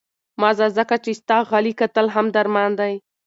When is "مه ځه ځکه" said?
0.41-0.95